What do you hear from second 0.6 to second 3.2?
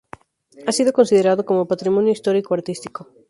Ha sido considerado como Patrimonio Histórico Artístico.